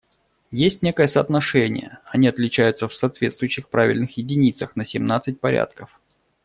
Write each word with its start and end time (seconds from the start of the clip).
Есть 0.55 0.81
некое 0.81 1.07
соотношение, 1.07 1.99
они 2.05 2.27
отличаются 2.27 2.87
в 2.89 2.95
соответствующих 2.95 3.69
правильных 3.69 4.17
единицах 4.17 4.75
на 4.75 4.83
семнадцать 4.83 5.39
порядков. 5.39 6.01